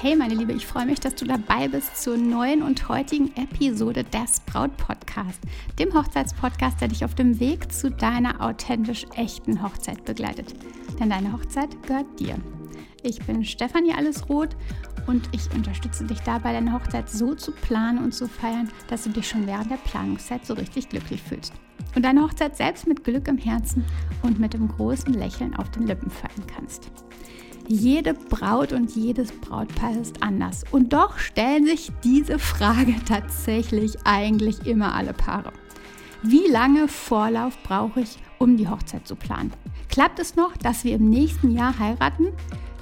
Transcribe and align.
Hey 0.00 0.14
meine 0.14 0.34
Liebe, 0.34 0.52
ich 0.52 0.64
freue 0.64 0.86
mich, 0.86 1.00
dass 1.00 1.16
du 1.16 1.24
dabei 1.24 1.66
bist 1.66 2.00
zur 2.00 2.16
neuen 2.16 2.62
und 2.62 2.88
heutigen 2.88 3.32
Episode 3.34 4.04
des 4.04 4.38
Braut 4.46 4.76
Podcast, 4.76 5.40
dem 5.80 5.92
Hochzeitspodcast, 5.92 6.80
der 6.80 6.86
dich 6.86 7.04
auf 7.04 7.16
dem 7.16 7.40
Weg 7.40 7.72
zu 7.72 7.90
deiner 7.90 8.40
authentisch 8.40 9.06
echten 9.16 9.60
Hochzeit 9.60 10.04
begleitet. 10.04 10.54
Denn 11.00 11.10
deine 11.10 11.32
Hochzeit 11.32 11.82
gehört 11.82 12.20
dir. 12.20 12.36
Ich 13.02 13.18
bin 13.26 13.44
Stefanie 13.44 13.92
Allesroth 13.92 14.56
und 15.08 15.28
ich 15.32 15.52
unterstütze 15.52 16.04
dich 16.04 16.20
dabei, 16.20 16.52
deine 16.52 16.74
Hochzeit 16.74 17.10
so 17.10 17.34
zu 17.34 17.50
planen 17.50 17.98
und 17.98 18.14
zu 18.14 18.28
feiern, 18.28 18.70
dass 18.86 19.02
du 19.02 19.10
dich 19.10 19.28
schon 19.28 19.48
während 19.48 19.68
der 19.68 19.78
Planungszeit 19.78 20.46
so 20.46 20.54
richtig 20.54 20.90
glücklich 20.90 21.20
fühlst. 21.20 21.54
Und 21.96 22.04
deine 22.04 22.22
Hochzeit 22.22 22.56
selbst 22.56 22.86
mit 22.86 23.02
Glück 23.02 23.26
im 23.26 23.38
Herzen 23.38 23.84
und 24.22 24.38
mit 24.38 24.54
dem 24.54 24.68
großen 24.68 25.12
Lächeln 25.12 25.56
auf 25.56 25.72
den 25.72 25.88
Lippen 25.88 26.08
feiern 26.08 26.46
kannst. 26.46 26.88
Jede 27.70 28.14
Braut 28.14 28.72
und 28.72 28.96
jedes 28.96 29.30
Brautpaar 29.30 29.92
ist 30.00 30.22
anders. 30.22 30.64
Und 30.70 30.94
doch 30.94 31.18
stellen 31.18 31.66
sich 31.66 31.92
diese 32.02 32.38
Frage 32.38 32.94
tatsächlich 33.06 33.94
eigentlich 34.04 34.66
immer 34.66 34.94
alle 34.94 35.12
Paare. 35.12 35.52
Wie 36.22 36.48
lange 36.50 36.88
Vorlauf 36.88 37.62
brauche 37.62 38.00
ich, 38.00 38.18
um 38.38 38.56
die 38.56 38.68
Hochzeit 38.68 39.06
zu 39.06 39.16
planen? 39.16 39.52
Klappt 39.90 40.18
es 40.18 40.34
noch, 40.34 40.56
dass 40.56 40.82
wir 40.82 40.94
im 40.94 41.10
nächsten 41.10 41.50
Jahr 41.50 41.78
heiraten? 41.78 42.28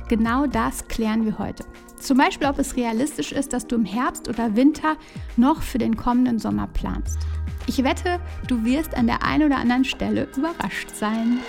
Genau 0.08 0.46
das 0.46 0.86
klären 0.86 1.24
wir 1.24 1.36
heute. 1.40 1.64
Zum 1.98 2.18
Beispiel, 2.18 2.46
ob 2.46 2.60
es 2.60 2.76
realistisch 2.76 3.32
ist, 3.32 3.52
dass 3.52 3.66
du 3.66 3.74
im 3.74 3.84
Herbst 3.84 4.28
oder 4.28 4.54
Winter 4.54 4.96
noch 5.36 5.62
für 5.62 5.78
den 5.78 5.96
kommenden 5.96 6.38
Sommer 6.38 6.68
planst. 6.68 7.18
Ich 7.66 7.82
wette, 7.82 8.20
du 8.46 8.64
wirst 8.64 8.96
an 8.96 9.08
der 9.08 9.24
einen 9.24 9.46
oder 9.46 9.56
anderen 9.56 9.84
Stelle 9.84 10.28
überrascht 10.36 10.90
sein. 10.94 11.40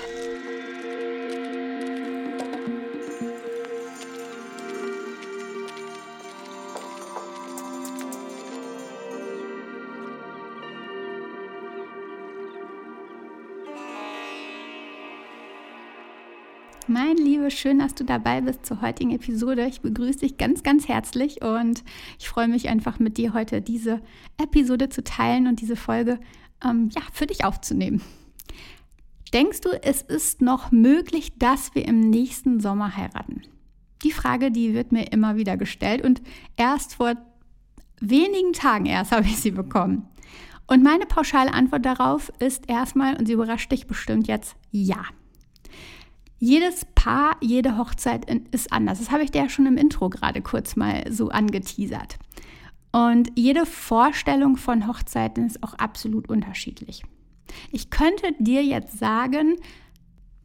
Liebe, 17.47 17.57
schön, 17.57 17.79
dass 17.79 17.95
du 17.95 18.03
dabei 18.03 18.41
bist 18.41 18.65
zur 18.65 18.81
heutigen 18.81 19.11
Episode. 19.11 19.67
Ich 19.67 19.79
begrüße 19.79 20.19
dich 20.19 20.35
ganz, 20.35 20.63
ganz 20.63 20.89
herzlich 20.89 21.41
und 21.41 21.81
ich 22.19 22.27
freue 22.27 22.49
mich 22.49 22.67
einfach 22.67 22.99
mit 22.99 23.17
dir 23.17 23.33
heute 23.33 23.61
diese 23.61 24.01
Episode 24.37 24.89
zu 24.89 25.01
teilen 25.01 25.47
und 25.47 25.61
diese 25.61 25.77
Folge 25.77 26.19
ähm, 26.61 26.89
ja, 26.93 27.01
für 27.13 27.25
dich 27.25 27.45
aufzunehmen. 27.45 28.01
Denkst 29.33 29.61
du, 29.61 29.69
es 29.81 30.01
ist 30.01 30.41
noch 30.41 30.73
möglich, 30.73 31.37
dass 31.37 31.73
wir 31.73 31.87
im 31.87 32.09
nächsten 32.09 32.59
Sommer 32.59 32.97
heiraten? 32.97 33.43
Die 34.03 34.11
Frage, 34.11 34.51
die 34.51 34.73
wird 34.73 34.91
mir 34.91 35.13
immer 35.13 35.37
wieder 35.37 35.55
gestellt 35.55 36.03
und 36.03 36.21
erst 36.57 36.95
vor 36.95 37.13
wenigen 38.01 38.51
Tagen 38.51 38.87
erst 38.87 39.11
habe 39.13 39.25
ich 39.25 39.37
sie 39.37 39.51
bekommen. 39.51 40.05
Und 40.65 40.83
meine 40.83 41.05
pauschale 41.05 41.53
Antwort 41.53 41.85
darauf 41.85 42.29
ist 42.39 42.69
erstmal, 42.69 43.15
und 43.15 43.25
sie 43.25 43.33
überrascht 43.33 43.71
dich 43.71 43.87
bestimmt 43.87 44.27
jetzt, 44.27 44.57
ja. 44.69 45.05
Jedes 46.39 46.85
Paar, 46.93 47.37
jede 47.41 47.77
Hochzeit 47.77 48.29
ist 48.51 48.71
anders. 48.71 48.99
Das 48.99 49.11
habe 49.11 49.23
ich 49.23 49.31
dir 49.31 49.43
ja 49.43 49.49
schon 49.49 49.65
im 49.65 49.77
Intro 49.77 50.09
gerade 50.09 50.41
kurz 50.41 50.75
mal 50.75 51.11
so 51.11 51.29
angeteasert. 51.29 52.17
Und 52.91 53.31
jede 53.35 53.65
Vorstellung 53.65 54.57
von 54.57 54.87
Hochzeiten 54.87 55.45
ist 55.45 55.63
auch 55.63 55.73
absolut 55.75 56.29
unterschiedlich. 56.29 57.03
Ich 57.71 57.89
könnte 57.89 58.33
dir 58.39 58.63
jetzt 58.63 58.97
sagen, 58.97 59.55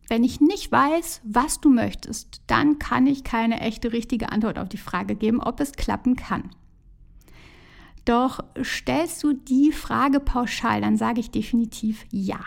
wenn 0.09 0.25
ich 0.25 0.41
nicht 0.41 0.71
weiß, 0.71 1.23
was 1.25 1.61
du 1.61 1.71
möchtest, 1.71 2.43
dann 2.47 2.79
kann 2.79 3.07
ich 3.07 3.25
keine 3.25 3.61
echte 3.61 3.93
richtige 3.93 4.31
Antwort 4.31 4.59
auf 4.59 4.69
die 4.69 4.79
Frage 4.79 5.15
geben, 5.15 5.41
ob 5.41 5.61
es 5.61 5.73
klappen 5.73 6.17
kann. 6.17 6.51
Doch 8.05 8.41
stellst 8.63 9.23
du 9.23 9.33
die 9.33 9.73
Frage 9.73 10.21
pauschal, 10.21 10.81
dann 10.81 10.97
sage 10.97 11.21
ich 11.21 11.31
definitiv 11.31 12.05
ja. 12.11 12.41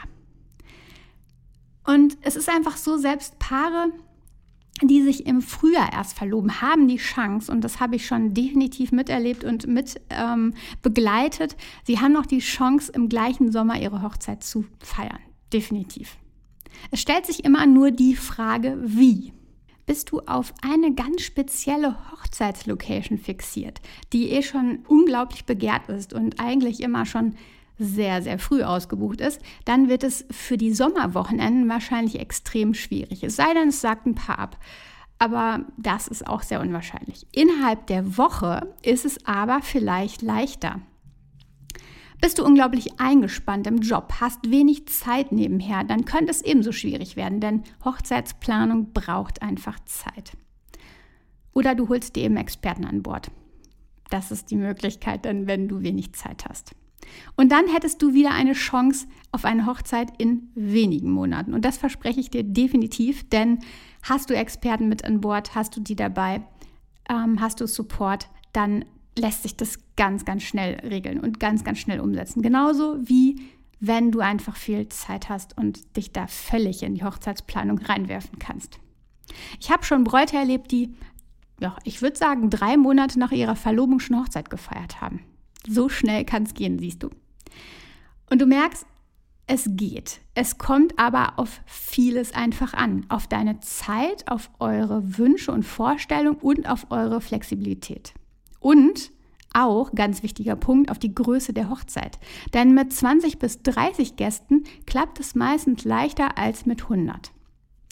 Und 1.96 2.18
es 2.24 2.36
ist 2.36 2.50
einfach 2.50 2.76
so, 2.76 2.98
selbst 2.98 3.40
Paare, 3.40 3.88
die 4.82 5.02
sich 5.02 5.26
im 5.26 5.42
Frühjahr 5.42 5.94
erst 5.94 6.18
verloben, 6.18 6.60
haben 6.60 6.90
die 6.90 6.98
Chance, 6.98 7.50
und 7.50 7.62
das 7.62 7.80
habe 7.80 7.96
ich 7.96 8.06
schon 8.06 8.34
definitiv 8.34 8.92
miterlebt 8.92 9.46
und 9.46 9.66
mit 9.66 10.02
ähm, 10.10 10.54
begleitet, 10.82 11.56
sie 11.86 12.02
haben 12.02 12.12
noch 12.12 12.26
die 12.26 12.40
Chance, 12.40 12.92
im 12.94 13.08
gleichen 13.08 13.50
Sommer 13.50 13.80
ihre 13.80 14.02
Hochzeit 14.02 14.44
zu 14.44 14.66
feiern. 14.80 15.20
Definitiv. 15.54 16.18
Es 16.92 17.00
stellt 17.00 17.26
sich 17.26 17.46
immer 17.46 17.66
nur 17.66 17.92
die 17.92 18.18
Frage, 18.18 18.78
wie. 18.84 19.32
Bist 19.86 20.12
du 20.12 20.20
auf 20.20 20.54
eine 20.70 20.96
ganz 20.96 21.22
spezielle 21.22 21.96
Hochzeitslocation 22.12 23.20
fixiert, 23.20 23.80
die 24.12 24.32
eh 24.32 24.42
schon 24.42 24.80
unglaublich 24.90 25.46
begehrt 25.46 25.88
ist 25.88 26.14
und 26.14 26.42
eigentlich 26.42 26.82
immer 26.82 27.06
schon 27.06 27.36
sehr, 27.78 28.22
sehr 28.22 28.40
früh 28.40 28.64
ausgebucht 28.64 29.22
ist, 29.22 29.42
dann 29.66 29.90
wird 29.90 30.04
es 30.04 30.26
für 30.32 30.58
die 30.58 30.74
Sommerwochenenden 30.74 31.68
wahrscheinlich 31.70 32.20
extrem 32.20 32.74
schwierig. 32.74 33.24
Es 33.24 33.36
sei 33.36 33.54
denn, 33.54 33.70
es 33.70 33.82
sagt 33.82 34.06
ein 34.06 34.16
paar 34.16 34.40
ab. 34.40 34.58
Aber 35.18 35.66
das 35.78 36.08
ist 36.08 36.28
auch 36.28 36.42
sehr 36.42 36.60
unwahrscheinlich. 36.60 37.26
Innerhalb 37.32 37.88
der 37.88 38.18
Woche 38.18 38.74
ist 38.82 39.06
es 39.06 39.26
aber 39.26 39.62
vielleicht 39.62 40.22
leichter. 40.22 40.82
Bist 42.22 42.40
du 42.40 42.46
unglaublich 42.46 43.00
eingespannt 43.00 43.68
im 43.68 43.80
Job, 43.80 44.14
hast 44.20 44.50
wenig 44.50 44.88
Zeit 44.88 45.32
nebenher, 45.32 45.84
dann 45.84 46.06
könnte 46.06 46.32
es 46.32 46.42
ebenso 46.42 46.72
schwierig 46.72 47.16
werden, 47.16 47.40
denn 47.40 47.64
Hochzeitsplanung 47.84 48.94
braucht 48.94 49.42
einfach 49.42 49.80
Zeit. 49.86 50.38
Oder 51.54 51.76
du 51.76 51.88
holst 51.90 52.16
dir 52.16 52.24
eben 52.24 52.38
Experten 52.38 52.86
an 52.86 53.04
Bord. 53.04 53.32
Das 54.10 54.32
ist 54.32 54.52
die 54.52 54.56
Möglichkeit, 54.56 55.26
dann, 55.26 55.48
wenn 55.48 55.68
du 55.68 55.82
wenig 55.82 56.14
Zeit 56.14 56.46
hast. 56.48 56.76
Und 57.36 57.52
dann 57.52 57.68
hättest 57.68 58.02
du 58.02 58.14
wieder 58.14 58.32
eine 58.32 58.54
Chance 58.54 59.08
auf 59.32 59.46
eine 59.46 59.66
Hochzeit 59.66 60.12
in 60.18 60.50
wenigen 60.56 61.12
Monaten. 61.12 61.54
Und 61.54 61.66
das 61.66 61.78
verspreche 61.78 62.20
ich 62.20 62.30
dir 62.30 62.44
definitiv, 62.44 63.28
denn 63.30 63.60
hast 64.04 64.30
du 64.30 64.36
Experten 64.36 64.88
mit 64.88 65.04
an 65.04 65.22
Bord, 65.22 65.56
hast 65.56 65.76
du 65.76 65.82
die 65.82 65.96
dabei, 65.96 66.42
ähm, 67.10 67.42
hast 67.42 67.62
du 67.62 67.68
Support, 67.68 68.30
dann 68.54 68.86
lässt 69.18 69.44
sich 69.44 69.56
das 69.56 69.80
ganz, 69.96 70.26
ganz 70.26 70.44
schnell 70.44 70.76
regeln 70.80 71.20
und 71.20 71.40
ganz, 71.40 71.64
ganz 71.64 71.80
schnell 71.80 72.00
umsetzen. 72.00 72.42
Genauso 72.42 72.98
wie 73.02 73.42
wenn 73.80 74.12
du 74.12 74.20
einfach 74.20 74.56
viel 74.56 74.88
Zeit 74.90 75.30
hast 75.30 75.58
und 75.58 75.98
dich 75.98 76.12
da 76.12 76.28
völlig 76.28 76.84
in 76.84 76.96
die 76.96 77.04
Hochzeitsplanung 77.04 77.78
reinwerfen 77.80 78.40
kannst. 78.40 78.80
Ich 79.60 79.72
habe 79.72 79.84
schon 79.84 80.04
Bräute 80.04 80.38
erlebt, 80.38 80.72
die, 80.72 80.94
ja, 81.60 81.76
ich 81.84 82.02
würde 82.02 82.18
sagen, 82.18 82.50
drei 82.50 82.78
Monate 82.78 83.20
nach 83.20 83.32
ihrer 83.32 83.56
Verlobung 83.56 84.00
schon 84.00 84.20
Hochzeit 84.20 84.50
gefeiert 84.50 85.02
haben. 85.02 85.22
So 85.68 85.90
schnell 85.90 86.26
kann 86.26 86.44
es 86.44 86.54
gehen, 86.54 86.80
siehst 86.80 87.04
du. 87.04 87.10
Und 88.30 88.42
du 88.42 88.46
merkst, 88.46 88.86
es 89.48 89.70
geht. 89.72 90.22
Es 90.34 90.58
kommt 90.58 90.98
aber 90.98 91.38
auf 91.38 91.62
vieles 91.66 92.34
einfach 92.34 92.74
an. 92.74 93.06
Auf 93.10 93.28
deine 93.28 93.60
Zeit, 93.60 94.30
auf 94.30 94.50
eure 94.60 95.18
Wünsche 95.18 95.52
und 95.52 95.64
Vorstellungen 95.64 96.40
und 96.40 96.68
auf 96.68 96.88
eure 96.90 97.22
Flexibilität. 97.22 98.14
Und 98.60 99.12
auch, 99.54 99.94
ganz 99.94 100.24
wichtiger 100.24 100.56
Punkt, 100.56 100.92
auf 100.92 101.00
die 101.00 101.14
Größe 101.14 101.54
der 101.54 101.70
Hochzeit. 101.70 102.20
Denn 102.54 102.74
mit 102.74 102.92
20 102.92 103.40
bis 103.40 103.62
30 103.62 104.16
Gästen 104.18 104.64
klappt 104.86 105.20
es 105.20 105.36
meistens 105.36 105.86
leichter 105.86 106.38
als 106.38 106.66
mit 106.66 106.84
100. 106.84 107.32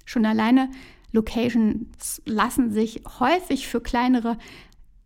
Schon 0.06 0.25
alleine 0.25 0.69
Locations 1.13 2.21
lassen 2.25 2.71
sich 2.71 3.03
häufig 3.19 3.68
für 3.68 3.80
kleinere 3.80 4.38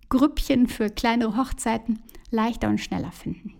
Grüppchen, 0.10 0.68
für 0.68 0.90
kleinere 0.90 1.38
Hochzeiten 1.38 2.02
leichter 2.32 2.70
und 2.70 2.80
schneller 2.80 3.12
finden. 3.12 3.54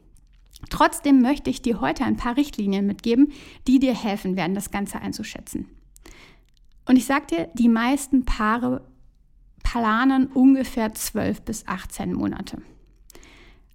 Trotzdem 0.70 1.22
möchte 1.22 1.50
ich 1.50 1.62
dir 1.62 1.82
heute 1.82 2.04
ein 2.04 2.18
paar 2.18 2.36
Richtlinien 2.36 2.86
mitgeben, 2.86 3.32
die 3.68 3.80
dir 3.80 3.96
helfen 3.96 4.36
werden, 4.36 4.56
das 4.56 4.72
Ganze 4.72 5.00
einzuschätzen. 5.00 5.70
Und 6.86 6.96
ich 6.96 7.06
sage 7.06 7.28
dir, 7.28 7.50
die 7.54 7.70
meisten 7.70 8.26
Paare 8.26 8.86
planen 9.64 10.28
ungefähr 10.28 10.94
12 10.94 11.42
bis 11.42 11.68
18 11.68 12.14
Monate. 12.14 12.62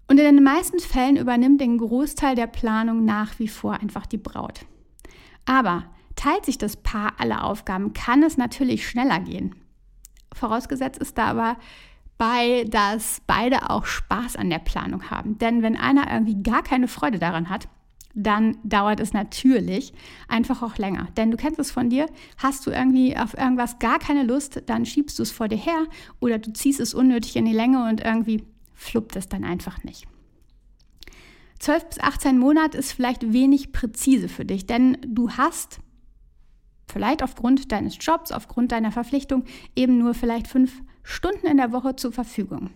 Und 0.09 0.19
in 0.19 0.37
den 0.37 0.45
meisten 0.45 0.81
Fällen 0.81 1.17
übernimmt 1.17 1.61
den 1.61 1.79
Großteil 1.79 2.35
der 2.35 2.47
Planung 2.47 3.05
nach 3.05 3.39
wie 3.39 3.49
vor 3.49 3.75
einfach 3.75 4.07
die 4.07 4.19
Braut. 4.19 4.67
Aber 5.45 5.85
teilt 6.17 6.45
sich 6.45 6.59
das 6.59 6.77
Paar 6.77 7.15
alle 7.19 7.43
Aufgaben, 7.43 7.93
kann 7.93 8.23
es 8.23 8.37
natürlich 8.37 8.87
schneller 8.87 9.21
gehen. 9.21 9.55
Vorausgesetzt 10.35 11.01
ist 11.01 11.19
da 11.19 11.27
aber 11.27 11.57
bei, 12.23 12.63
dass 12.69 13.21
beide 13.27 13.69
auch 13.69 13.85
Spaß 13.85 14.37
an 14.37 14.49
der 14.49 14.61
Planung 14.61 15.11
haben. 15.11 15.39
Denn 15.39 15.61
wenn 15.61 15.77
einer 15.77 16.09
irgendwie 16.09 16.41
gar 16.41 16.63
keine 16.63 16.87
Freude 16.87 17.19
daran 17.19 17.51
hat, 17.51 17.67
dann 18.15 18.59
dauert 18.63 19.01
es 19.01 19.13
natürlich 19.13 19.93
einfach 20.29 20.63
auch 20.63 20.77
länger. 20.79 21.09
Denn 21.17 21.33
du 21.33 21.37
kennst 21.37 21.59
es 21.59 21.73
von 21.73 21.91
dir, 21.91 22.07
hast 22.37 22.65
du 22.65 22.71
irgendwie 22.71 23.17
auf 23.17 23.37
irgendwas 23.37 23.81
gar 23.81 23.99
keine 23.99 24.23
Lust, 24.23 24.63
dann 24.67 24.87
schiebst 24.87 25.19
du 25.19 25.25
es 25.25 25.33
vor 25.33 25.49
dir 25.49 25.59
her 25.59 25.89
oder 26.21 26.39
du 26.39 26.53
ziehst 26.53 26.79
es 26.79 26.95
unnötig 26.95 27.35
in 27.35 27.45
die 27.45 27.53
Länge 27.53 27.89
und 27.89 28.01
irgendwie 28.01 28.45
fluppt 28.73 29.17
es 29.17 29.29
dann 29.29 29.43
einfach 29.43 29.83
nicht. 29.83 30.07
12 31.59 31.89
bis 31.89 31.99
18 31.99 32.39
Monate 32.39 32.79
ist 32.79 32.93
vielleicht 32.93 33.33
wenig 33.33 33.73
präzise 33.73 34.29
für 34.29 34.45
dich, 34.45 34.65
denn 34.67 34.97
du 35.05 35.31
hast 35.31 35.81
vielleicht 36.87 37.25
aufgrund 37.25 37.73
deines 37.73 37.97
Jobs, 38.01 38.31
aufgrund 38.31 38.71
deiner 38.71 38.93
Verpflichtung 38.93 39.43
eben 39.75 39.99
nur 39.99 40.15
vielleicht 40.15 40.47
fünf 40.47 40.83
Stunden 41.03 41.47
in 41.47 41.57
der 41.57 41.73
Woche 41.73 41.97
zur 41.97 42.13
Verfügung. 42.13 42.71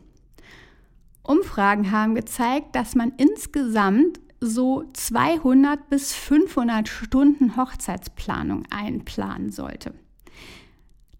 Umfragen 1.22 1.90
haben 1.90 2.14
gezeigt, 2.14 2.74
dass 2.74 2.94
man 2.94 3.12
insgesamt 3.16 4.20
so 4.40 4.84
200 4.92 5.88
bis 5.88 6.12
500 6.12 6.88
Stunden 6.88 7.56
Hochzeitsplanung 7.56 8.64
einplanen 8.70 9.50
sollte. 9.50 9.94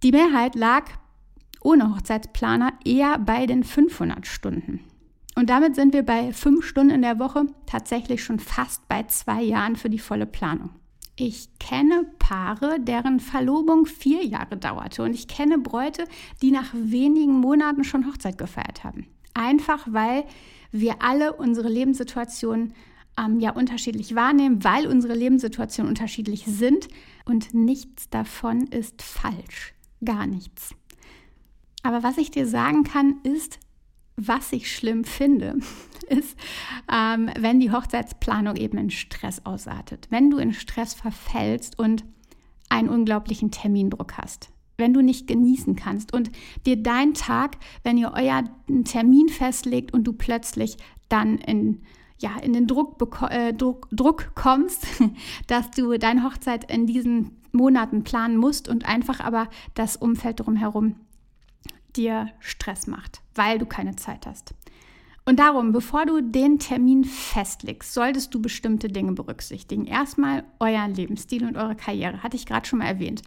Die 0.03 0.13
Mehrheit 0.13 0.55
lag 0.55 0.85
ohne 1.61 1.95
Hochzeitsplaner 1.95 2.73
eher 2.85 3.19
bei 3.19 3.47
den 3.47 3.65
500 3.65 4.27
Stunden. 4.27 4.81
Und 5.35 5.51
damit 5.51 5.75
sind 5.75 5.93
wir 5.93 6.05
bei 6.05 6.33
fünf 6.33 6.65
Stunden 6.65 6.95
in 6.95 7.03
der 7.03 7.19
Woche 7.19 7.47
tatsächlich 7.67 8.23
schon 8.23 8.39
fast 8.39 8.87
bei 8.89 9.03
zwei 9.05 9.43
Jahren 9.43 9.77
für 9.77 9.91
die 9.91 9.99
volle 9.99 10.27
Planung. 10.27 10.71
Ich 11.19 11.49
kenne 11.59 12.05
Paare, 12.19 12.79
deren 12.79 13.21
Verlobung 13.21 13.87
vier 13.87 14.25
Jahre 14.25 14.59
dauerte 14.59 15.03
und 15.03 15.15
ich 15.15 15.29
kenne 15.29 15.59
Bräute, 15.59 16.05
die 16.43 16.51
nach 16.51 16.75
wenigen 16.75 17.41
Monaten 17.41 17.85
schon 17.85 18.07
Hochzeit 18.07 18.37
gefeiert 18.37 18.85
haben. 18.85 19.07
Einfach 19.33 19.87
weil 19.91 20.25
wir 20.73 20.97
alle 21.01 21.33
unsere 21.33 21.69
Lebenssituation 21.69 22.75
ähm, 23.19 23.41
ja 23.41 23.53
unterschiedlich 23.53 24.15
wahrnehmen, 24.15 24.63
weil 24.63 24.87
unsere 24.87 25.15
Lebenssituationen 25.15 25.89
unterschiedlich 25.89 26.45
sind 26.47 26.89
und 27.25 27.55
nichts 27.55 28.11
davon 28.11 28.67
ist 28.67 29.01
falsch. 29.01 29.75
Gar 30.05 30.27
nichts. 30.27 30.75
Aber 31.83 32.03
was 32.03 32.19
ich 32.19 32.31
dir 32.31 32.47
sagen 32.47 32.85
kann, 32.85 33.21
ist, 33.23 33.59
was 34.17 34.53
ich 34.53 34.75
schlimm 34.75 35.05
finde, 35.05 35.59
ist, 36.09 36.37
ähm, 36.93 37.31
wenn 37.39 37.61
die 37.61 37.73
Hochzeitsplanung 37.73 38.57
eben 38.57 38.79
in 38.79 38.91
Stress 38.91 39.45
ausartet. 39.45 40.07
Wenn 40.11 40.31
du 40.31 40.39
in 40.39 40.53
Stress 40.53 40.95
verfällst 40.95 41.79
und 41.79 42.05
einen 42.69 42.89
unglaublichen 42.89 43.51
Termindruck 43.51 44.19
hast. 44.19 44.51
Wenn 44.79 44.93
du 44.93 45.01
nicht 45.01 45.27
genießen 45.27 45.77
kannst 45.77 46.13
und 46.13 46.31
dir 46.67 46.77
dein 46.77 47.15
Tag, 47.15 47.57
wenn 47.83 47.97
ihr 47.97 48.13
euer 48.15 48.45
Termin 48.85 49.29
festlegt 49.29 49.95
und 49.95 50.05
du 50.05 50.13
plötzlich 50.13 50.77
dann 51.09 51.39
in 51.39 51.83
ja, 52.19 52.31
in 52.43 52.55
den 52.55 52.67
Druck, 52.67 52.97
äh, 53.29 53.53
Druck, 53.53 53.89
Druck 53.93 54.33
kommst, 54.35 54.87
dass 55.49 55.71
du 55.71 55.99
deine 55.99 56.25
Hochzeit 56.25 56.71
in 56.71 56.87
diesen 56.87 57.43
Monaten 57.53 58.05
planen 58.05 58.39
musst 58.39 58.69
und 58.69 58.87
einfach 58.87 59.21
aber 59.21 59.49
das 59.75 59.97
Umfeld 59.97 60.41
drumherum 60.41 60.97
dir 61.97 62.31
Stress 62.41 62.87
macht, 62.87 63.21
weil 63.35 63.59
du 63.59 63.67
keine 63.67 63.97
Zeit 63.97 64.27
hast. 64.27 64.55
Und 65.29 65.41
darum, 65.41 65.73
bevor 65.73 66.07
du 66.07 66.21
den 66.21 66.61
Termin 66.61 67.05
festlegst, 67.05 67.93
solltest 67.93 68.33
du 68.33 68.41
bestimmte 68.41 68.87
Dinge 68.87 69.13
berücksichtigen. 69.13 69.85
Erstmal 69.85 70.45
euren 70.61 70.95
Lebensstil 70.95 71.45
und 71.45 71.57
eure 71.57 71.75
Karriere, 71.75 72.23
hatte 72.23 72.37
ich 72.37 72.47
gerade 72.47 72.67
schon 72.67 72.79
mal 72.79 72.87
erwähnt. 72.87 73.23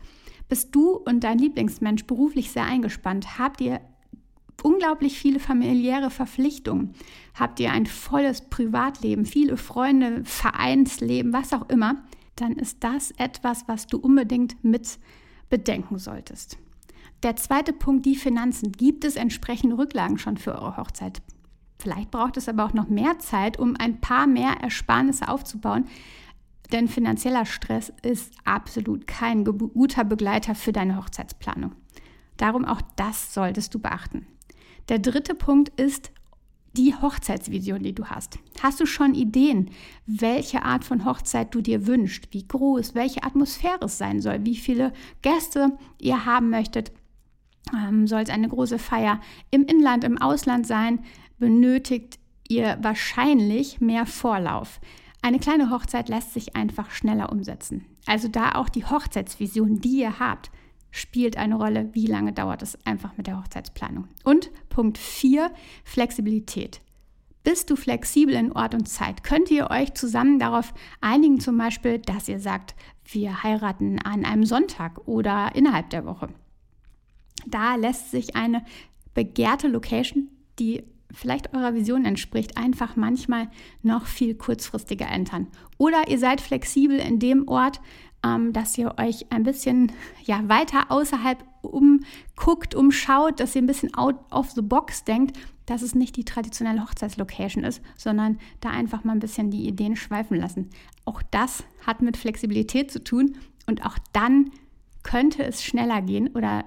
Bist 0.47 0.73
du 0.73 0.91
und 0.91 1.25
dein 1.25 1.37
Lieblingsmensch 1.37 2.05
beruflich 2.05 2.51
sehr 2.51 2.63
eingespannt? 2.63 3.37
Habt 3.37 3.59
ihr 3.59 3.81
unglaublich 4.63 5.19
viele 5.19 5.39
familiäre 5.39 6.09
Verpflichtungen? 6.09 6.93
Habt 7.37 7.59
ihr 7.59 7.71
ein 7.71 7.85
volles 7.85 8.41
Privatleben, 8.49 9.25
viele 9.25 9.57
Freunde, 9.57 10.23
Vereinsleben, 10.23 11.33
was 11.33 11.51
auch 11.51 11.67
immer? 11.69 12.03
Dann 12.37 12.53
ist 12.53 12.83
das 12.83 13.11
etwas, 13.11 13.67
was 13.67 13.87
du 13.87 13.97
unbedingt 13.97 14.63
mit 14.63 14.99
bedenken 15.49 15.99
solltest. 15.99 16.57
Der 17.23 17.35
zweite 17.35 17.73
Punkt, 17.73 18.05
die 18.05 18.15
Finanzen. 18.15 18.71
Gibt 18.71 19.03
es 19.03 19.15
entsprechende 19.15 19.77
Rücklagen 19.77 20.17
schon 20.17 20.37
für 20.37 20.53
eure 20.53 20.77
Hochzeit? 20.77 21.21
Vielleicht 21.77 22.11
braucht 22.11 22.37
es 22.37 22.47
aber 22.47 22.65
auch 22.65 22.73
noch 22.73 22.89
mehr 22.89 23.19
Zeit, 23.19 23.59
um 23.59 23.75
ein 23.77 23.99
paar 23.99 24.27
mehr 24.27 24.57
Ersparnisse 24.61 25.27
aufzubauen. 25.27 25.85
Denn 26.71 26.87
finanzieller 26.87 27.45
Stress 27.45 27.91
ist 28.03 28.33
absolut 28.45 29.07
kein 29.07 29.43
guter 29.43 30.03
Begleiter 30.03 30.55
für 30.55 30.71
deine 30.71 30.97
Hochzeitsplanung. 30.97 31.73
Darum 32.37 32.63
auch 32.63 32.81
das 32.95 33.33
solltest 33.33 33.73
du 33.73 33.79
beachten. 33.79 34.27
Der 34.87 34.99
dritte 34.99 35.35
Punkt 35.35 35.69
ist 35.79 36.11
die 36.73 36.95
Hochzeitsvision, 36.95 37.81
die 37.81 37.95
du 37.95 38.05
hast. 38.05 38.39
Hast 38.61 38.79
du 38.79 38.85
schon 38.85 39.15
Ideen, 39.15 39.71
welche 40.05 40.63
Art 40.63 40.83
von 40.83 41.03
Hochzeit 41.03 41.53
du 41.53 41.61
dir 41.61 41.87
wünschst, 41.87 42.29
wie 42.31 42.47
groß, 42.47 42.93
welche 42.95 43.23
Atmosphäre 43.23 43.85
es 43.85 43.97
sein 43.97 44.21
soll, 44.21 44.45
wie 44.45 44.55
viele 44.55 44.93
Gäste 45.21 45.77
ihr 45.99 46.25
haben 46.25 46.49
möchtet? 46.49 46.91
Ähm, 47.73 48.07
soll 48.07 48.21
es 48.21 48.29
eine 48.29 48.47
große 48.47 48.79
Feier 48.79 49.19
im 49.51 49.63
Inland, 49.65 50.03
im 50.03 50.17
Ausland 50.17 50.67
sein, 50.67 50.99
benötigt 51.37 52.19
ihr 52.47 52.77
wahrscheinlich 52.81 53.79
mehr 53.81 54.05
Vorlauf. 54.05 54.79
Eine 55.21 55.39
kleine 55.39 55.69
Hochzeit 55.69 56.09
lässt 56.09 56.33
sich 56.33 56.55
einfach 56.55 56.91
schneller 56.91 57.31
umsetzen. 57.31 57.85
Also 58.05 58.27
da 58.27 58.53
auch 58.53 58.69
die 58.69 58.85
Hochzeitsvision, 58.85 59.81
die 59.81 59.99
ihr 59.99 60.19
habt, 60.19 60.49
spielt 60.91 61.37
eine 61.37 61.55
Rolle. 61.55 61.89
Wie 61.93 62.07
lange 62.07 62.33
dauert 62.33 62.61
es 62.61 62.77
einfach 62.85 63.17
mit 63.17 63.27
der 63.27 63.37
Hochzeitsplanung? 63.37 64.07
Und 64.23 64.49
Punkt 64.69 64.97
4, 64.97 65.51
Flexibilität. 65.83 66.81
Bist 67.43 67.69
du 67.69 67.75
flexibel 67.75 68.35
in 68.35 68.51
Ort 68.51 68.73
und 68.73 68.87
Zeit? 68.87 69.23
Könnt 69.23 69.49
ihr 69.49 69.69
euch 69.71 69.93
zusammen 69.93 70.39
darauf 70.39 70.73
einigen, 71.01 71.39
zum 71.39 71.57
Beispiel, 71.57 71.99
dass 71.99 72.27
ihr 72.27 72.39
sagt, 72.39 72.75
wir 73.05 73.43
heiraten 73.43 73.99
an 73.99 74.25
einem 74.25 74.45
Sonntag 74.45 75.07
oder 75.07 75.55
innerhalb 75.55 75.89
der 75.89 76.05
Woche? 76.05 76.29
Da 77.47 77.75
lässt 77.75 78.11
sich 78.11 78.35
eine 78.35 78.63
begehrte 79.13 79.67
Location, 79.67 80.29
die 80.59 80.83
vielleicht 81.11 81.53
eurer 81.53 81.73
Vision 81.73 82.05
entspricht, 82.05 82.57
einfach 82.57 82.95
manchmal 82.95 83.49
noch 83.81 84.05
viel 84.05 84.35
kurzfristiger 84.35 85.07
entern. 85.07 85.47
Oder 85.77 86.07
ihr 86.07 86.19
seid 86.19 86.41
flexibel 86.41 86.99
in 86.99 87.19
dem 87.19 87.47
Ort, 87.47 87.81
ähm, 88.23 88.53
dass 88.53 88.77
ihr 88.77 88.95
euch 88.99 89.31
ein 89.31 89.43
bisschen 89.43 89.91
ja, 90.25 90.47
weiter 90.47 90.91
außerhalb 90.91 91.43
umguckt, 91.61 92.75
umschaut, 92.75 93.39
dass 93.39 93.55
ihr 93.55 93.61
ein 93.61 93.67
bisschen 93.67 93.93
out 93.95 94.15
of 94.31 94.51
the 94.51 94.61
box 94.61 95.03
denkt, 95.03 95.37
dass 95.65 95.81
es 95.81 95.95
nicht 95.95 96.15
die 96.15 96.25
traditionelle 96.25 96.83
Hochzeitslocation 96.83 97.63
ist, 97.63 97.81
sondern 97.95 98.39
da 98.59 98.69
einfach 98.69 99.03
mal 99.03 99.13
ein 99.13 99.19
bisschen 99.19 99.51
die 99.51 99.67
Ideen 99.67 99.95
schweifen 99.95 100.37
lassen. 100.37 100.69
Auch 101.05 101.21
das 101.31 101.63
hat 101.85 102.01
mit 102.01 102.17
Flexibilität 102.17 102.91
zu 102.91 103.03
tun 103.03 103.37
und 103.67 103.85
auch 103.85 103.97
dann 104.13 104.51
könnte 105.03 105.43
es 105.43 105.63
schneller 105.63 106.01
gehen 106.01 106.29
oder 106.35 106.65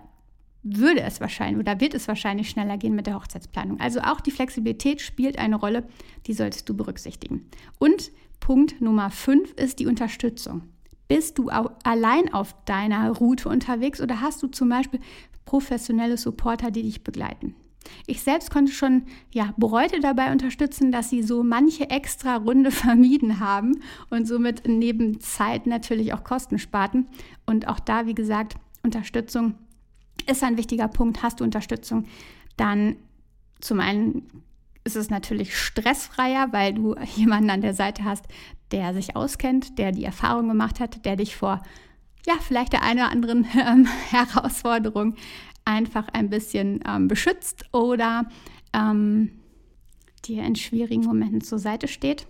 würde 0.62 1.00
es 1.00 1.20
wahrscheinlich 1.20 1.58
oder 1.58 1.80
wird 1.80 1.94
es 1.94 2.08
wahrscheinlich 2.08 2.50
schneller 2.50 2.76
gehen 2.78 2.94
mit 2.94 3.06
der 3.06 3.16
Hochzeitsplanung. 3.16 3.80
Also 3.80 4.00
auch 4.00 4.20
die 4.20 4.30
Flexibilität 4.30 5.00
spielt 5.00 5.38
eine 5.38 5.56
Rolle, 5.56 5.84
die 6.26 6.34
solltest 6.34 6.68
du 6.68 6.76
berücksichtigen. 6.76 7.48
Und 7.78 8.12
Punkt 8.40 8.80
Nummer 8.80 9.10
5 9.10 9.52
ist 9.54 9.78
die 9.78 9.86
Unterstützung. 9.86 10.62
Bist 11.08 11.38
du 11.38 11.50
allein 11.50 12.32
auf 12.32 12.54
deiner 12.64 13.10
Route 13.10 13.48
unterwegs 13.48 14.00
oder 14.00 14.20
hast 14.20 14.42
du 14.42 14.46
zum 14.46 14.68
Beispiel 14.68 15.00
professionelle 15.44 16.16
Supporter, 16.16 16.70
die 16.70 16.82
dich 16.82 17.04
begleiten? 17.04 17.54
Ich 18.06 18.22
selbst 18.22 18.50
konnte 18.50 18.72
schon 18.72 19.02
ja, 19.32 19.52
Bräute 19.56 20.00
dabei 20.00 20.32
unterstützen, 20.32 20.92
dass 20.92 21.10
sie 21.10 21.22
so 21.22 21.42
manche 21.42 21.90
extra 21.90 22.36
Runde 22.36 22.70
vermieden 22.72 23.40
haben 23.40 23.80
und 24.10 24.26
somit 24.26 24.62
neben 24.66 25.20
Zeit 25.20 25.66
natürlich 25.66 26.14
auch 26.14 26.24
Kosten 26.24 26.58
sparten. 26.58 27.08
Und 27.46 27.68
auch 27.68 27.80
da, 27.80 28.06
wie 28.06 28.14
gesagt, 28.14 28.54
Unterstützung 28.82 29.54
ist 30.28 30.42
ein 30.42 30.56
wichtiger 30.56 30.88
Punkt. 30.88 31.22
Hast 31.22 31.40
du 31.40 31.44
Unterstützung, 31.44 32.06
dann 32.56 32.96
zum 33.60 33.80
einen 33.80 34.42
ist 34.84 34.96
es 34.96 35.10
natürlich 35.10 35.56
stressfreier, 35.56 36.52
weil 36.52 36.74
du 36.74 36.96
jemanden 37.16 37.50
an 37.50 37.60
der 37.60 37.74
Seite 37.74 38.04
hast, 38.04 38.26
der 38.70 38.94
sich 38.94 39.16
auskennt, 39.16 39.78
der 39.78 39.92
die 39.92 40.04
Erfahrung 40.04 40.48
gemacht 40.48 40.80
hat, 40.80 41.04
der 41.04 41.16
dich 41.16 41.36
vor 41.36 41.62
ja 42.26 42.34
vielleicht 42.40 42.72
der 42.72 42.82
einen 42.82 43.00
oder 43.00 43.10
anderen 43.10 43.46
ähm, 43.54 43.86
Herausforderung 44.10 45.16
einfach 45.64 46.08
ein 46.12 46.30
bisschen 46.30 46.80
ähm, 46.86 47.08
beschützt 47.08 47.64
oder 47.72 48.26
ähm, 48.72 49.32
dir 50.24 50.44
in 50.44 50.56
schwierigen 50.56 51.04
Momenten 51.04 51.40
zur 51.40 51.58
Seite 51.58 51.88
steht. 51.88 52.26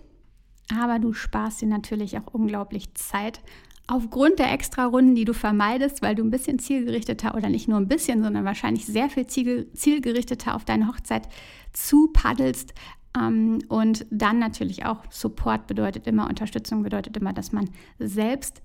Aber 0.75 0.99
du 0.99 1.13
sparst 1.13 1.61
dir 1.61 1.67
natürlich 1.67 2.17
auch 2.17 2.33
unglaublich 2.33 2.93
Zeit 2.95 3.41
Aufgrund 3.85 4.39
der 4.39 4.51
Extrarunden, 4.51 5.13
die 5.13 5.25
du 5.25 5.33
vermeidest, 5.33 6.01
weil 6.01 6.15
du 6.15 6.23
ein 6.23 6.31
bisschen 6.31 6.57
zielgerichteter 6.57 7.35
oder 7.35 7.49
nicht 7.49 7.67
nur 7.67 7.77
ein 7.77 7.89
bisschen, 7.89 8.23
sondern 8.23 8.45
wahrscheinlich 8.45 8.85
sehr 8.85 9.09
viel 9.09 9.27
zielgerichteter 9.27 10.55
auf 10.55 10.63
deine 10.63 10.87
Hochzeit 10.87 11.27
zupaddelst. 11.73 12.73
Ähm, 13.17 13.59
und 13.67 14.05
dann 14.09 14.39
natürlich 14.39 14.85
auch 14.85 14.99
Support 15.09 15.67
bedeutet 15.67 16.07
immer, 16.07 16.29
Unterstützung 16.29 16.83
bedeutet 16.83 17.17
immer, 17.17 17.33
dass 17.33 17.51
man 17.51 17.69
selbst 17.99 18.61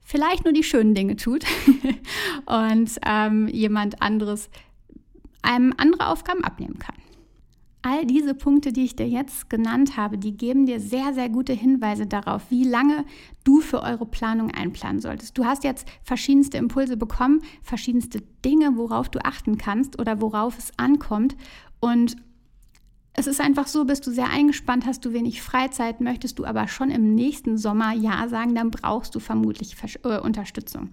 vielleicht 0.00 0.44
nur 0.44 0.54
die 0.54 0.64
schönen 0.64 0.94
Dinge 0.94 1.16
tut 1.16 1.44
und 2.46 2.98
ähm, 3.06 3.48
jemand 3.48 4.00
anderes 4.00 4.48
einem 5.42 5.74
andere 5.76 6.06
Aufgaben 6.06 6.44
abnehmen 6.44 6.78
kann. 6.78 6.94
All 7.84 8.06
diese 8.06 8.34
Punkte, 8.34 8.72
die 8.72 8.84
ich 8.84 8.94
dir 8.94 9.08
jetzt 9.08 9.50
genannt 9.50 9.96
habe, 9.96 10.16
die 10.16 10.36
geben 10.36 10.66
dir 10.66 10.78
sehr, 10.78 11.12
sehr 11.14 11.28
gute 11.28 11.52
Hinweise 11.52 12.06
darauf, 12.06 12.48
wie 12.48 12.62
lange 12.62 13.04
du 13.42 13.60
für 13.60 13.82
eure 13.82 14.06
Planung 14.06 14.52
einplanen 14.52 15.00
solltest. 15.00 15.36
Du 15.36 15.44
hast 15.44 15.64
jetzt 15.64 15.88
verschiedenste 16.04 16.58
Impulse 16.58 16.96
bekommen, 16.96 17.42
verschiedenste 17.60 18.22
Dinge, 18.44 18.76
worauf 18.76 19.08
du 19.08 19.18
achten 19.24 19.58
kannst 19.58 19.98
oder 20.00 20.20
worauf 20.20 20.58
es 20.58 20.70
ankommt. 20.76 21.36
Und 21.80 22.16
es 23.14 23.26
ist 23.26 23.40
einfach 23.40 23.66
so, 23.66 23.84
bist 23.84 24.06
du 24.06 24.10
sehr 24.10 24.30
eingespannt, 24.30 24.86
hast 24.86 25.04
du 25.04 25.12
wenig 25.12 25.42
Freizeit, 25.42 26.00
möchtest 26.00 26.38
du 26.38 26.46
aber 26.46 26.66
schon 26.66 26.90
im 26.90 27.14
nächsten 27.14 27.58
Sommer 27.58 27.92
Ja 27.92 28.26
sagen, 28.28 28.54
dann 28.54 28.70
brauchst 28.70 29.14
du 29.14 29.20
vermutlich 29.20 29.76
äh, 30.04 30.18
Unterstützung. 30.18 30.90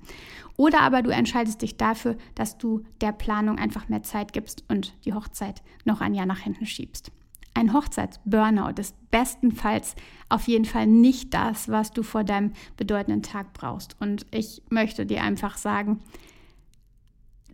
Oder 0.57 0.81
aber 0.81 1.01
du 1.01 1.11
entscheidest 1.11 1.61
dich 1.61 1.77
dafür, 1.77 2.17
dass 2.35 2.57
du 2.57 2.83
der 2.99 3.13
Planung 3.13 3.57
einfach 3.57 3.87
mehr 3.87 4.03
Zeit 4.03 4.33
gibst 4.33 4.65
und 4.67 4.93
die 5.05 5.13
Hochzeit 5.13 5.61
noch 5.85 6.01
ein 6.01 6.13
Jahr 6.13 6.25
nach 6.25 6.39
hinten 6.39 6.65
schiebst. 6.65 7.11
Ein 7.53 7.73
Hochzeitsburnout 7.73 8.79
ist 8.79 8.95
bestenfalls 9.09 9.95
auf 10.27 10.47
jeden 10.47 10.65
Fall 10.65 10.87
nicht 10.87 11.33
das, 11.33 11.69
was 11.69 11.91
du 11.91 12.03
vor 12.03 12.23
deinem 12.25 12.51
bedeutenden 12.77 13.23
Tag 13.23 13.53
brauchst. 13.53 13.95
Und 13.99 14.25
ich 14.31 14.61
möchte 14.69 15.05
dir 15.05 15.23
einfach 15.23 15.57
sagen, 15.57 16.01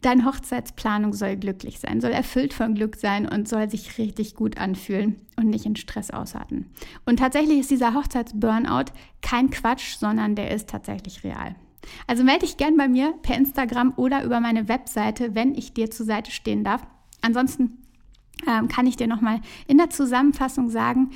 Deine 0.05 0.25
Hochzeitsplanung 0.25 1.13
soll 1.13 1.35
glücklich 1.35 1.79
sein, 1.79 1.99
soll 1.99 2.11
erfüllt 2.11 2.53
von 2.53 2.75
Glück 2.75 2.95
sein 2.95 3.27
und 3.27 3.49
soll 3.49 3.71
sich 3.71 3.97
richtig 3.97 4.35
gut 4.35 4.59
anfühlen 4.59 5.15
und 5.35 5.49
nicht 5.49 5.65
in 5.65 5.75
Stress 5.75 6.11
ausarten. 6.11 6.67
Und 7.07 7.17
tatsächlich 7.17 7.57
ist 7.57 7.71
dieser 7.71 7.95
Hochzeitsburnout 7.95 8.91
kein 9.23 9.49
Quatsch, 9.49 9.95
sondern 9.97 10.35
der 10.35 10.51
ist 10.51 10.69
tatsächlich 10.69 11.23
real. 11.23 11.55
Also 12.05 12.23
melde 12.23 12.45
dich 12.45 12.57
gern 12.57 12.77
bei 12.77 12.87
mir 12.87 13.15
per 13.23 13.35
Instagram 13.35 13.93
oder 13.95 14.23
über 14.23 14.39
meine 14.41 14.67
Webseite, 14.67 15.33
wenn 15.33 15.55
ich 15.55 15.73
dir 15.73 15.89
zur 15.89 16.05
Seite 16.05 16.29
stehen 16.29 16.63
darf. 16.63 16.85
Ansonsten 17.21 17.79
ähm, 18.47 18.67
kann 18.67 18.85
ich 18.85 18.97
dir 18.97 19.07
nochmal 19.07 19.41
in 19.65 19.79
der 19.79 19.89
Zusammenfassung 19.89 20.69
sagen, 20.69 21.09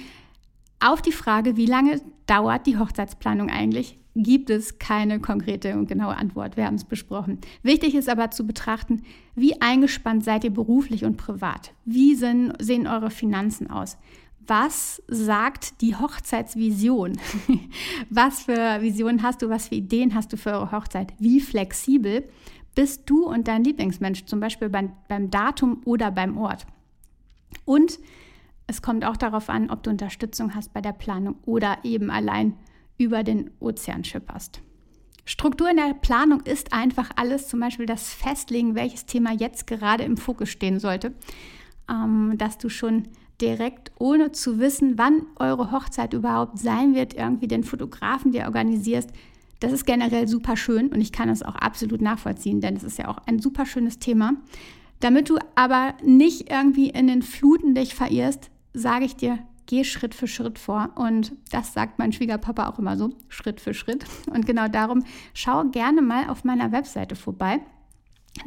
auf 0.80 1.02
die 1.02 1.12
Frage, 1.12 1.58
wie 1.58 1.66
lange 1.66 2.02
dauert 2.26 2.66
die 2.66 2.78
Hochzeitsplanung 2.78 3.50
eigentlich, 3.50 4.00
gibt 4.16 4.50
es 4.50 4.80
keine 4.80 5.20
konkrete 5.20 5.76
und 5.76 5.88
genaue 5.88 6.16
Antwort. 6.16 6.58
Wir 6.58 6.66
haben 6.66 6.76
es 6.76 6.84
besprochen. 6.84 7.40
Wichtig 7.64 7.96
ist 7.96 8.10
aber 8.10 8.32
zu 8.32 8.46
betrachten, 8.46 9.04
wie 9.36 9.62
eingespannt 9.62 10.24
seid 10.24 10.44
ihr 10.44 10.50
beruflich 10.50 11.06
und 11.06 11.18
privat? 11.18 11.74
Wie 11.86 12.16
sind, 12.16 12.54
sehen 12.60 12.88
eure 12.88 13.12
Finanzen 13.12 13.70
aus? 13.70 13.98
Was 14.46 15.02
sagt 15.08 15.82
die 15.82 15.96
Hochzeitsvision? 15.96 17.20
was 18.10 18.44
für 18.44 18.82
Visionen 18.82 19.22
hast 19.22 19.42
du? 19.42 19.50
Was 19.50 19.68
für 19.68 19.76
Ideen 19.76 20.16
hast 20.16 20.34
du 20.34 20.38
für 20.38 20.52
eure 20.52 20.72
Hochzeit? 20.72 21.14
Wie 21.20 21.40
flexibel 21.40 22.28
bist 22.74 23.10
du 23.10 23.26
und 23.26 23.48
dein 23.48 23.64
Lieblingsmensch, 23.64 24.26
zum 24.26 24.40
Beispiel 24.40 24.70
beim, 24.70 24.94
beim 25.08 25.30
Datum 25.30 25.82
oder 25.86 26.10
beim 26.12 26.38
Ort? 26.38 26.66
Und 27.66 28.00
es 28.70 28.84
kommt 28.84 29.04
auch 29.04 29.18
darauf 29.18 29.50
an, 29.50 29.72
ob 29.72 29.82
du 29.82 29.90
Unterstützung 29.90 30.54
hast 30.54 30.74
bei 30.74 30.82
der 30.82 30.94
Planung 30.94 31.36
oder 31.46 31.80
eben 31.84 32.12
allein 32.12 32.54
über 33.00 33.24
den 33.24 33.50
Ozean 33.60 34.04
schipperst. 34.04 34.62
Struktur 35.26 35.72
in 35.72 35.78
der 35.78 35.96
Planung 35.96 36.42
ist 36.42 36.72
einfach 36.72 37.10
alles, 37.16 37.48
zum 37.48 37.60
Beispiel 37.60 37.88
das 37.88 38.14
Festlegen, 38.14 38.76
welches 38.76 39.08
Thema 39.08 39.34
jetzt 39.34 39.66
gerade 39.66 40.04
im 40.04 40.18
Fokus 40.18 40.50
stehen 40.50 40.80
sollte, 40.80 41.14
ähm, 41.90 42.36
dass 42.38 42.60
du 42.60 42.70
schon 42.70 43.08
direkt, 43.42 43.92
ohne 43.98 44.32
zu 44.34 44.60
wissen, 44.60 44.98
wann 44.98 45.24
eure 45.38 45.72
Hochzeit 45.72 46.14
überhaupt 46.14 46.60
sein 46.60 46.94
wird, 46.94 47.16
irgendwie 47.16 47.48
den 47.48 47.64
Fotografen 47.64 48.32
dir 48.32 48.46
organisierst. 48.46 49.10
Das 49.60 49.72
ist 49.72 49.86
generell 49.86 50.28
super 50.28 50.56
schön 50.58 50.90
und 50.90 51.02
ich 51.02 51.12
kann 51.12 51.30
das 51.30 51.42
auch 51.42 51.56
absolut 51.56 52.02
nachvollziehen, 52.02 52.62
denn 52.62 52.76
es 52.76 52.84
ist 52.84 53.00
ja 53.00 53.08
auch 53.08 53.18
ein 53.26 53.40
super 53.40 53.66
schönes 53.66 53.98
Thema. 53.98 54.34
Damit 55.00 55.30
du 55.30 55.38
aber 55.56 55.96
nicht 56.04 56.52
irgendwie 56.52 56.90
in 56.90 57.08
den 57.08 57.22
Fluten 57.22 57.74
dich 57.74 57.96
verirrst, 57.96 58.52
sage 58.74 59.06
ich 59.06 59.16
dir, 59.16 59.40
geh 59.66 59.84
Schritt 59.84 60.16
für 60.16 60.28
Schritt 60.28 60.60
vor. 60.60 60.92
Und 60.96 61.34
das 61.52 61.74
sagt 61.74 62.00
mein 62.00 62.12
Schwiegerpapa 62.12 62.68
auch 62.68 62.80
immer 62.80 62.98
so, 62.98 63.12
Schritt 63.28 63.62
für 63.62 63.74
Schritt. 63.74 64.06
Und 64.32 64.46
genau 64.46 64.68
darum 64.68 65.04
schau 65.34 65.64
gerne 65.66 66.02
mal 66.02 66.30
auf 66.30 66.44
meiner 66.44 66.72
Webseite 66.72 67.16
vorbei. 67.16 67.60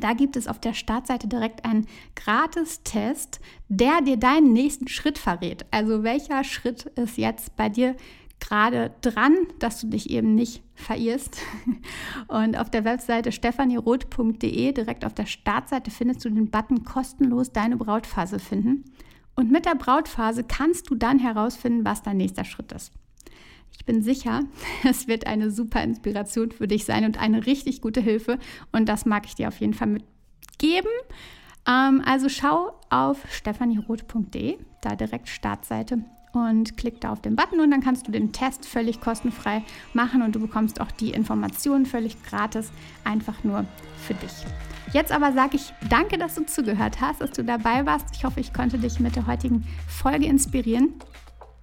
Da 0.01 0.15
gibt 0.15 0.37
es 0.37 0.49
auf 0.49 0.59
der 0.61 0.75
Startseite 0.75 1.29
direkt 1.29 1.65
einen 1.65 1.87
Gratis-Test, 2.15 3.41
der 3.69 4.01
dir 4.01 4.17
deinen 4.17 4.53
nächsten 4.53 4.89
Schritt 4.89 5.19
verrät. 5.19 5.67
Also 5.71 6.03
welcher 6.03 6.45
Schritt 6.45 6.87
ist 6.97 7.19
jetzt 7.19 7.57
bei 7.57 7.69
dir 7.69 7.97
gerade 8.41 8.93
dran, 9.03 9.37
dass 9.59 9.81
du 9.81 9.87
dich 9.87 10.11
eben 10.11 10.35
nicht 10.35 10.63
verirrst. 10.75 11.39
Und 12.29 12.59
auf 12.59 12.71
der 12.71 12.85
Webseite 12.85 13.31
stephanieroth.de, 13.31 14.73
direkt 14.73 15.05
auf 15.05 15.15
der 15.15 15.27
Startseite, 15.27 15.91
findest 15.91 16.25
du 16.25 16.31
den 16.31 16.51
Button 16.51 16.85
kostenlos 16.85 17.53
deine 17.53 17.77
Brautphase 17.77 18.39
finden. 18.39 18.85
Und 19.35 19.51
mit 19.51 19.65
der 19.65 19.75
Brautphase 19.75 20.45
kannst 20.45 20.91
du 20.91 20.95
dann 20.95 21.19
herausfinden, 21.19 21.85
was 21.85 22.03
dein 22.03 22.19
nächster 22.19 22.45
Schritt 22.45 22.73
ist. 22.73 22.93
Ich 23.73 23.85
bin 23.85 24.03
sicher, 24.03 24.43
es 24.89 25.09
wird 25.09 25.27
eine 25.27 25.51
super 25.51 25.83
Inspiration 25.83 26.53
für 26.53 26.69
dich 26.69 26.85
sein 26.85 27.05
und 27.05 27.21
eine 27.21 27.47
richtig 27.47 27.81
gute 27.81 28.01
Hilfe. 28.01 28.39
Und 28.71 28.89
das 28.89 29.07
mag 29.07 29.27
ich 29.27 29.35
dir 29.35 29.49
auf 29.49 29.61
jeden 29.61 29.75
Fall 29.75 29.89
mitgeben. 29.89 30.91
Ähm, 31.67 32.03
also 32.05 32.29
schau 32.29 32.79
auf 32.91 33.19
stephanieroth.de, 33.31 34.59
da 34.83 34.97
direkt 34.97 35.29
Startseite 35.29 36.05
und 36.33 36.77
klick 36.77 37.01
da 37.01 37.13
auf 37.13 37.21
den 37.21 37.37
Button 37.37 37.61
und 37.61 37.71
dann 37.71 37.83
kannst 37.83 38.09
du 38.09 38.13
den 38.13 38.33
Test 38.33 38.67
völlig 38.67 39.01
kostenfrei 39.01 39.63
machen 39.93 40.23
und 40.23 40.35
du 40.35 40.41
bekommst 40.41 40.81
auch 40.81 40.91
die 40.91 41.11
Informationen 41.11 41.87
völlig 41.87 42.23
gratis, 42.25 42.73
einfach 43.05 43.45
nur 43.45 43.67
für 43.99 44.15
dich. 44.15 44.33
Jetzt 44.93 45.11
aber 45.11 45.33
sage 45.33 45.57
ich 45.57 45.73
danke, 45.89 46.19
dass 46.19 46.35
du 46.35 46.45
zugehört 46.45 47.01
hast, 47.01 47.21
dass 47.21 47.33
du 47.33 47.43
dabei 47.43 47.87
warst. 47.87 48.07
Ich 48.15 48.25
hoffe, 48.25 48.41
ich 48.41 48.53
konnte 48.53 48.79
dich 48.79 49.01
mit 49.01 49.17
der 49.17 49.27
heutigen 49.27 49.65
Folge 49.89 50.27
inspirieren. 50.27 50.95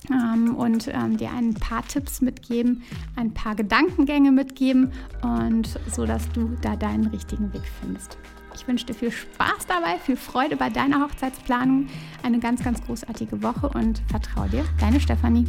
Ähm, 0.10 0.56
und 0.56 0.88
ähm, 0.88 1.18
dir 1.18 1.30
ein 1.30 1.54
paar 1.54 1.86
Tipps 1.86 2.22
mitgeben, 2.22 2.84
ein 3.18 3.34
paar 3.34 3.54
Gedankengänge 3.54 4.32
mitgeben 4.32 4.94
und 5.22 5.78
so, 5.94 6.06
dass 6.06 6.32
du 6.32 6.56
da 6.62 6.78
deinen 6.78 7.08
richtigen 7.08 7.52
Weg 7.54 7.64
findest. 7.82 8.18
Ich 8.56 8.66
wünsche 8.66 8.86
dir 8.86 8.94
viel 8.94 9.12
Spaß 9.12 9.68
dabei, 9.68 9.98
viel 10.00 10.16
Freude 10.16 10.56
bei 10.56 10.70
deiner 10.70 11.02
Hochzeitsplanung, 11.02 11.88
eine 12.24 12.40
ganz, 12.40 12.64
ganz 12.64 12.82
großartige 12.82 13.44
Woche 13.44 13.70
und 13.70 14.02
vertraue 14.08 14.48
dir, 14.48 14.66
deine 14.80 15.02
Stefanie. 15.02 15.46